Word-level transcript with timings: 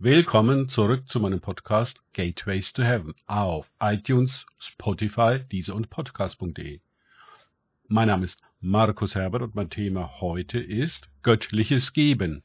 Willkommen 0.00 0.68
zurück 0.68 1.08
zu 1.08 1.18
meinem 1.18 1.40
Podcast 1.40 2.00
Gateways 2.12 2.72
to 2.72 2.84
Heaven 2.84 3.16
auf 3.26 3.68
iTunes, 3.80 4.46
Spotify, 4.60 5.40
Deezer 5.50 5.74
und 5.74 5.90
Podcast.de. 5.90 6.78
Mein 7.88 8.06
Name 8.06 8.26
ist 8.26 8.40
Markus 8.60 9.16
Herbert 9.16 9.42
und 9.42 9.56
mein 9.56 9.70
Thema 9.70 10.20
heute 10.20 10.60
ist 10.60 11.10
göttliches 11.24 11.94
Geben. 11.94 12.44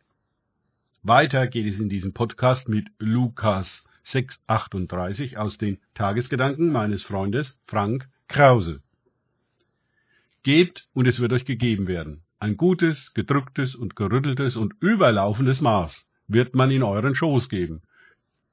Weiter 1.03 1.45
geht 1.45 1.71
es 1.71 1.79
in 1.79 1.89
diesem 1.89 2.11
Podcast 2.11 2.69
mit 2.69 2.87
Lukas 2.97 3.83
6,38 4.07 5.38
aus 5.38 5.59
den 5.59 5.77
Tagesgedanken 5.93 6.71
meines 6.71 7.04
Freundes 7.04 7.61
Frank 7.65 8.09
Krause. 8.27 8.81
Gebt 10.41 10.88
und 10.95 11.07
es 11.07 11.20
wird 11.20 11.33
euch 11.33 11.45
gegeben 11.45 11.88
werden. 11.88 12.23
Ein 12.39 12.57
gutes, 12.57 13.13
gedrücktes 13.13 13.75
und 13.75 13.95
gerütteltes 13.95 14.55
und 14.55 14.73
überlaufendes 14.79 15.61
Maß 15.61 16.07
wird 16.27 16.55
man 16.55 16.71
in 16.71 16.83
euren 16.83 17.15
Schoß 17.15 17.49
geben. 17.49 17.81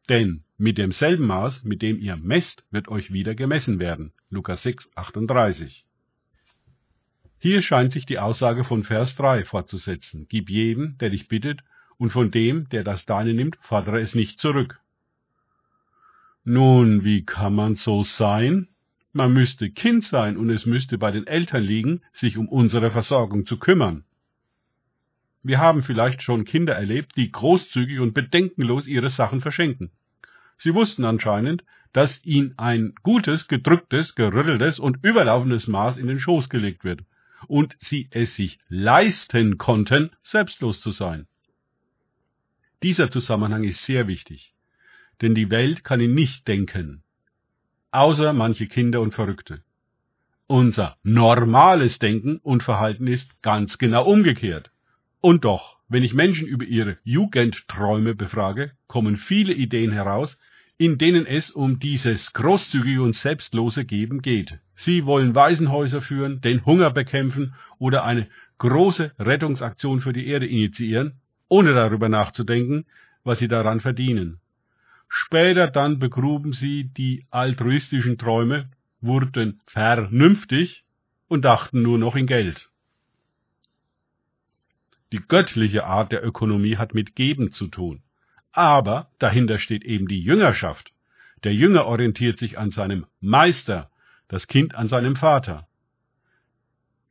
Denn 0.09 0.45
mit 0.59 0.79
demselben 0.79 1.27
Maß, 1.27 1.65
mit 1.65 1.83
dem 1.83 1.99
ihr 1.99 2.17
messt, 2.17 2.65
wird 2.71 2.89
euch 2.89 3.13
wieder 3.13 3.35
gemessen 3.35 3.79
werden. 3.79 4.13
Lukas 4.29 4.63
6, 4.63 4.91
38. 4.95 5.85
Hier 7.39 7.63
scheint 7.63 7.93
sich 7.93 8.05
die 8.05 8.19
Aussage 8.19 8.65
von 8.65 8.85
Vers 8.85 9.17
3 9.17 9.45
fortzusetzen. 9.45 10.27
Gib 10.29 10.51
jedem, 10.51 10.99
der 10.99 11.11
dich 11.11 11.29
bittet, 11.29 11.61
und 11.97 12.11
von 12.11 12.31
dem, 12.31 12.69
der 12.71 12.85
das 12.85 13.07
Deine 13.07 13.35
nimmt, 13.35 13.59
fordere 13.63 14.01
es 14.01 14.15
nicht 14.15 14.39
zurück. 14.39 14.81
Nun, 16.45 17.05
wie 17.05 17.25
kann 17.25 17.55
man 17.55 17.75
so 17.77 18.03
sein? 18.03 18.69
Man 19.13 19.33
müsste 19.33 19.71
Kind 19.71 20.05
sein 20.05 20.37
und 20.37 20.51
es 20.51 20.67
müsste 20.67 20.99
bei 20.99 21.11
den 21.11 21.27
Eltern 21.27 21.63
liegen, 21.63 22.03
sich 22.13 22.37
um 22.37 22.49
unsere 22.49 22.91
Versorgung 22.91 23.45
zu 23.47 23.59
kümmern. 23.59 24.05
Wir 25.43 25.59
haben 25.59 25.83
vielleicht 25.83 26.23
schon 26.23 26.45
Kinder 26.45 26.75
erlebt, 26.75 27.17
die 27.17 27.33
großzügig 27.33 28.01
und 28.01 28.13
bedenkenlos 28.13 28.87
ihre 28.87 29.11
Sachen 29.11 29.41
verschenken. 29.41 29.91
Sie 30.59 30.75
wussten 30.75 31.05
anscheinend, 31.05 31.65
dass 31.93 32.25
ihnen 32.25 32.55
ein 32.59 32.95
gutes, 33.03 33.49
gedrücktes, 33.49 34.15
gerütteltes 34.15 34.79
und 34.79 34.99
überlaufendes 35.03 35.67
Maß 35.67 35.97
in 35.97 36.07
den 36.07 36.21
Schoß 36.21 36.51
gelegt 36.51 36.85
wird, 36.85 37.03
und 37.47 37.75
sie 37.79 38.09
es 38.11 38.37
sich 38.37 38.59
leisten 38.69 39.57
konnten, 39.57 40.11
selbstlos 40.23 40.81
zu 40.81 40.91
sein. 40.91 41.27
Dieser 42.83 43.11
Zusammenhang 43.11 43.65
ist 43.65 43.85
sehr 43.85 44.07
wichtig, 44.09 44.55
denn 45.21 45.35
die 45.35 45.51
Welt 45.51 45.85
kann 45.85 46.01
ihn 46.01 46.15
nicht 46.15 46.47
denken, 46.49 47.03
außer 47.91 48.33
manche 48.33 48.67
Kinder 48.67 49.01
und 49.01 49.15
Verrückte. 49.15 49.63
Unser 50.47 50.97
normales 51.03 51.99
Denken 51.99 52.39
und 52.39 52.63
Verhalten 52.63 53.07
ist 53.07 53.43
ganz 53.43 53.79
genau 53.79 54.05
umgekehrt. 54.05 54.71
Und 55.21 55.45
doch, 55.45 55.77
wenn 55.89 56.03
ich 56.03 56.15
Menschen 56.15 56.47
über 56.47 56.65
ihre 56.65 56.97
Jugendträume 57.05 58.15
befrage, 58.15 58.73
kommen 58.87 59.17
viele 59.17 59.53
Ideen 59.53 59.93
heraus, 59.93 60.39
in 60.79 60.97
denen 60.97 61.27
es 61.27 61.51
um 61.51 61.79
dieses 61.79 62.33
großzügige 62.33 63.03
und 63.03 63.15
selbstlose 63.15 63.85
Geben 63.85 64.23
geht. 64.23 64.59
Sie 64.77 65.05
wollen 65.05 65.35
Waisenhäuser 65.35 66.01
führen, 66.01 66.41
den 66.41 66.65
Hunger 66.65 66.91
bekämpfen 66.91 67.55
oder 67.79 68.05
eine 68.05 68.29
große 68.57 69.13
Rettungsaktion 69.19 70.01
für 70.01 70.15
die 70.15 70.27
Erde 70.27 70.47
initiieren, 70.47 71.21
ohne 71.49 71.75
darüber 71.75 72.09
nachzudenken, 72.09 72.87
was 73.25 73.41
sie 73.41 73.49
daran 73.49 73.81
verdienen. 73.81 74.41
Später 75.09 75.69
dann 75.69 75.99
begruben 75.99 76.55
sie 76.55 76.85
die 76.85 77.27
altruistischen 77.31 78.17
Träume, 78.17 78.71
wurden 79.03 79.61
vernünftig 79.67 80.85
und 81.29 81.45
dachten 81.45 81.83
nur 81.83 81.99
noch 81.99 82.17
in 82.17 82.27
Geld. 82.27 82.71
Die 85.13 85.21
göttliche 85.27 85.85
Art 85.85 86.13
der 86.13 86.25
Ökonomie 86.25 86.77
hat 86.77 86.95
mit 86.95 87.17
Geben 87.17 87.51
zu 87.51 87.67
tun. 87.67 88.03
Aber 88.53 89.11
dahinter 89.19 89.59
steht 89.59 89.85
eben 89.85 90.09
die 90.09 90.21
Jüngerschaft. 90.21 90.93
Der 91.45 91.55
Jünger 91.55 91.87
orientiert 91.87 92.39
sich 92.39 92.59
an 92.59 92.71
seinem 92.71 93.07
Meister, 93.21 93.91
das 94.29 94.47
Kind 94.47 94.75
an 94.75 94.89
seinem 94.89 95.17
Vater. 95.17 95.69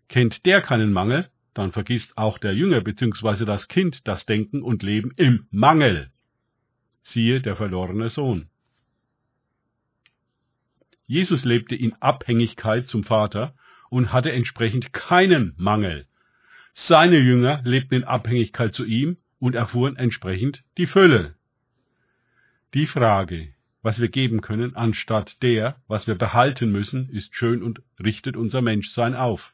Kennt 0.07 0.45
der 0.45 0.61
keinen 0.61 0.93
Mangel, 0.93 1.29
dann 1.53 1.71
vergisst 1.71 2.17
auch 2.17 2.37
der 2.37 2.53
Jünger 2.53 2.81
bzw. 2.81 3.45
das 3.45 3.67
Kind 3.67 4.07
das 4.07 4.25
Denken 4.25 4.61
und 4.61 4.83
Leben 4.83 5.11
im 5.17 5.47
Mangel. 5.51 6.11
Siehe 7.01 7.41
der 7.41 7.55
verlorene 7.55 8.09
Sohn. 8.09 8.49
Jesus 11.05 11.43
lebte 11.43 11.75
in 11.75 11.93
Abhängigkeit 12.01 12.87
zum 12.87 13.03
Vater 13.03 13.55
und 13.89 14.13
hatte 14.13 14.31
entsprechend 14.31 14.93
keinen 14.93 15.53
Mangel. 15.57 16.07
Seine 16.81 17.17
Jünger 17.17 17.61
lebten 17.65 17.95
in 17.95 18.03
Abhängigkeit 18.05 18.73
zu 18.73 18.85
ihm 18.85 19.17
und 19.37 19.53
erfuhren 19.53 19.97
entsprechend 19.97 20.63
die 20.77 20.87
Fülle. 20.87 21.35
Die 22.73 22.87
Frage, 22.87 23.53
was 23.83 23.99
wir 23.99 24.07
geben 24.07 24.39
können, 24.39 24.75
anstatt 24.77 25.43
der, 25.43 25.75
was 25.87 26.07
wir 26.07 26.15
behalten 26.15 26.71
müssen, 26.71 27.09
ist 27.09 27.35
schön 27.35 27.63
und 27.63 27.81
richtet 28.01 28.37
unser 28.37 28.61
Menschsein 28.61 29.13
auf. 29.13 29.53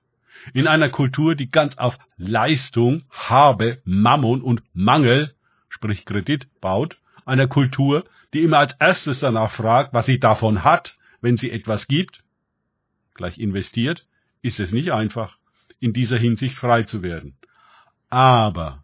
In 0.54 0.68
einer 0.68 0.90
Kultur, 0.90 1.34
die 1.36 1.50
ganz 1.50 1.78
auf 1.78 1.98
Leistung, 2.16 3.04
Habe, 3.10 3.82
Mammon 3.86 4.42
und 4.42 4.62
Mangel, 4.74 5.34
sprich 5.68 6.06
Kredit, 6.06 6.48
baut, 6.62 7.00
einer 7.26 7.48
Kultur, 7.48 8.06
die 8.34 8.44
immer 8.44 8.60
als 8.60 8.74
erstes 8.80 9.20
danach 9.20 9.52
fragt, 9.52 9.94
was 9.94 10.06
sie 10.06 10.20
davon 10.20 10.64
hat, 10.64 10.98
wenn 11.22 11.38
sie 11.38 11.50
etwas 11.50 11.88
gibt, 11.88 12.24
gleich 13.16 13.40
investiert, 13.40 14.06
ist 14.44 14.60
es 14.60 14.72
nicht 14.72 14.92
einfach 14.92 15.38
in 15.80 15.94
dieser 15.94 16.18
Hinsicht 16.18 16.56
frei 16.56 16.84
zu 16.84 17.02
werden. 17.02 17.38
Aber 18.10 18.84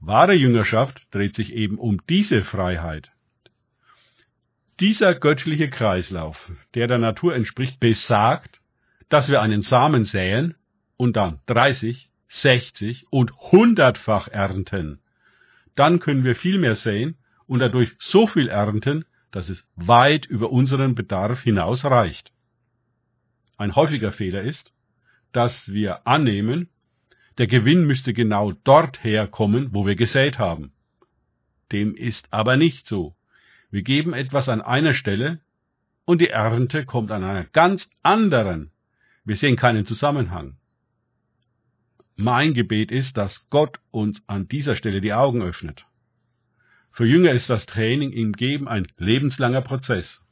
wahre 0.00 0.34
Jüngerschaft 0.34 1.06
dreht 1.10 1.36
sich 1.36 1.52
eben 1.52 1.78
um 1.78 2.00
diese 2.08 2.42
Freiheit. 2.44 3.12
Dieser 4.80 5.14
göttliche 5.14 5.70
Kreislauf, 5.70 6.50
der 6.74 6.88
der 6.88 6.98
Natur 6.98 7.34
entspricht, 7.34 7.78
besagt, 7.78 8.60
dass 9.08 9.30
wir 9.30 9.40
einen 9.40 9.62
Samen 9.62 10.04
säen 10.04 10.56
und 10.96 11.16
dann 11.16 11.40
30, 11.46 12.10
60 12.26 13.06
und 13.10 13.32
hundertfach 13.36 14.26
ernten. 14.28 15.00
Dann 15.76 16.00
können 16.00 16.24
wir 16.24 16.34
viel 16.34 16.58
mehr 16.58 16.74
säen 16.74 17.16
und 17.46 17.60
dadurch 17.60 17.92
so 17.98 18.26
viel 18.26 18.48
ernten, 18.48 19.04
dass 19.30 19.48
es 19.48 19.66
weit 19.76 20.26
über 20.26 20.50
unseren 20.50 20.94
Bedarf 20.94 21.42
hinaus 21.42 21.84
reicht. 21.84 22.32
Ein 23.56 23.76
häufiger 23.76 24.10
Fehler 24.10 24.42
ist, 24.42 24.73
dass 25.34 25.72
wir 25.72 26.06
annehmen, 26.06 26.68
der 27.38 27.46
Gewinn 27.46 27.86
müsste 27.86 28.12
genau 28.12 28.52
dort 28.52 29.02
herkommen, 29.02 29.68
wo 29.72 29.86
wir 29.86 29.96
gesät 29.96 30.38
haben. 30.38 30.72
Dem 31.72 31.94
ist 31.94 32.28
aber 32.30 32.56
nicht 32.56 32.86
so. 32.86 33.16
Wir 33.70 33.82
geben 33.82 34.12
etwas 34.12 34.48
an 34.48 34.62
einer 34.62 34.94
Stelle 34.94 35.40
und 36.04 36.20
die 36.20 36.28
Ernte 36.28 36.84
kommt 36.84 37.10
an 37.10 37.24
einer 37.24 37.44
ganz 37.44 37.90
anderen. 38.02 38.70
Wir 39.24 39.36
sehen 39.36 39.56
keinen 39.56 39.84
Zusammenhang. 39.84 40.56
Mein 42.16 42.54
Gebet 42.54 42.92
ist, 42.92 43.16
dass 43.16 43.50
Gott 43.50 43.80
uns 43.90 44.22
an 44.28 44.46
dieser 44.46 44.76
Stelle 44.76 45.00
die 45.00 45.14
Augen 45.14 45.42
öffnet. 45.42 45.86
Für 46.92 47.06
Jünger 47.06 47.32
ist 47.32 47.50
das 47.50 47.66
Training 47.66 48.12
im 48.12 48.34
Geben 48.34 48.68
ein 48.68 48.86
lebenslanger 48.98 49.62
Prozess. 49.62 50.23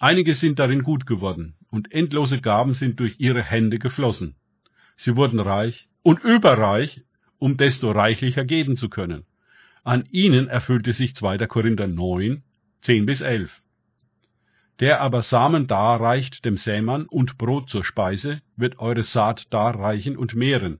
Einige 0.00 0.34
sind 0.34 0.60
darin 0.60 0.84
gut 0.84 1.06
geworden, 1.06 1.56
und 1.70 1.92
endlose 1.92 2.40
Gaben 2.40 2.74
sind 2.74 3.00
durch 3.00 3.16
ihre 3.18 3.42
Hände 3.42 3.78
geflossen. 3.78 4.36
Sie 4.96 5.16
wurden 5.16 5.40
reich 5.40 5.88
und 6.02 6.22
überreich, 6.22 7.02
um 7.38 7.56
desto 7.56 7.90
reichlicher 7.90 8.44
geben 8.44 8.76
zu 8.76 8.88
können. 8.88 9.24
An 9.82 10.04
ihnen 10.10 10.48
erfüllte 10.48 10.92
sich 10.92 11.16
2. 11.16 11.38
Korinther 11.46 11.88
9, 11.88 12.42
10 12.82 13.06
bis 13.06 13.20
11. 13.20 13.62
Der 14.80 15.00
aber 15.00 15.22
Samen 15.22 15.66
darreicht 15.66 16.44
dem 16.44 16.56
Sämann 16.56 17.06
und 17.06 17.36
Brot 17.36 17.68
zur 17.68 17.84
Speise, 17.84 18.40
wird 18.56 18.78
eure 18.78 19.02
Saat 19.02 19.52
darreichen 19.52 20.16
und 20.16 20.36
mehren, 20.36 20.78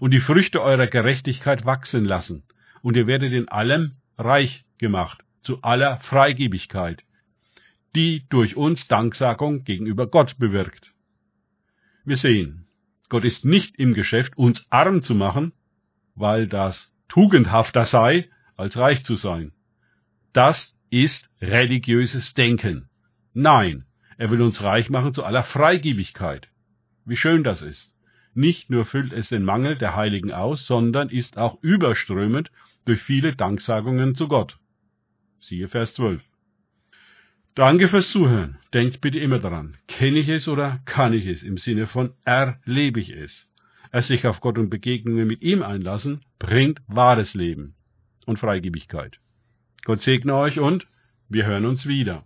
und 0.00 0.12
die 0.12 0.20
Früchte 0.20 0.62
eurer 0.62 0.86
Gerechtigkeit 0.86 1.64
wachsen 1.64 2.04
lassen, 2.04 2.42
und 2.82 2.96
ihr 2.96 3.06
werdet 3.06 3.32
in 3.32 3.48
allem 3.48 3.92
reich 4.18 4.66
gemacht, 4.76 5.24
zu 5.40 5.62
aller 5.62 5.98
Freigebigkeit, 6.00 7.02
die 7.94 8.26
durch 8.28 8.56
uns 8.56 8.88
Danksagung 8.88 9.64
gegenüber 9.64 10.06
Gott 10.06 10.38
bewirkt. 10.38 10.92
Wir 12.04 12.16
sehen, 12.16 12.66
Gott 13.08 13.24
ist 13.24 13.44
nicht 13.44 13.76
im 13.78 13.94
Geschäft, 13.94 14.36
uns 14.36 14.66
arm 14.70 15.02
zu 15.02 15.14
machen, 15.14 15.52
weil 16.14 16.46
das 16.46 16.92
tugendhafter 17.08 17.84
sei, 17.84 18.28
als 18.56 18.76
reich 18.76 19.04
zu 19.04 19.14
sein. 19.14 19.52
Das 20.32 20.74
ist 20.90 21.30
religiöses 21.40 22.34
Denken. 22.34 22.88
Nein, 23.32 23.86
er 24.16 24.30
will 24.30 24.42
uns 24.42 24.62
reich 24.62 24.90
machen 24.90 25.12
zu 25.14 25.24
aller 25.24 25.44
Freigebigkeit. 25.44 26.48
Wie 27.04 27.16
schön 27.16 27.44
das 27.44 27.62
ist. 27.62 27.92
Nicht 28.34 28.68
nur 28.70 28.84
füllt 28.84 29.12
es 29.12 29.30
den 29.30 29.42
Mangel 29.42 29.76
der 29.76 29.96
Heiligen 29.96 30.32
aus, 30.32 30.66
sondern 30.66 31.08
ist 31.08 31.38
auch 31.38 31.62
überströmend 31.62 32.50
durch 32.84 33.00
viele 33.00 33.34
Danksagungen 33.34 34.14
zu 34.14 34.28
Gott. 34.28 34.58
Siehe 35.40 35.68
Vers 35.68 35.94
12. 35.94 36.27
Danke 37.58 37.88
fürs 37.88 38.12
Zuhören. 38.12 38.56
Denkt 38.72 39.00
bitte 39.00 39.18
immer 39.18 39.40
daran. 39.40 39.76
Kenne 39.88 40.20
ich 40.20 40.28
es 40.28 40.46
oder 40.46 40.78
kann 40.84 41.12
ich 41.12 41.26
es? 41.26 41.42
Im 41.42 41.58
Sinne 41.58 41.88
von 41.88 42.12
erlebe 42.24 43.00
ich 43.00 43.10
es. 43.10 43.48
Es 43.90 44.06
sich 44.06 44.28
auf 44.28 44.40
Gott 44.40 44.58
und 44.58 44.70
Begegnungen 44.70 45.26
mit 45.26 45.42
ihm 45.42 45.64
einlassen, 45.64 46.20
bringt 46.38 46.80
wahres 46.86 47.34
Leben 47.34 47.74
und 48.26 48.38
Freigebigkeit. 48.38 49.18
Gott 49.84 50.02
segne 50.02 50.36
euch 50.36 50.60
und 50.60 50.86
wir 51.28 51.46
hören 51.46 51.66
uns 51.66 51.88
wieder. 51.88 52.24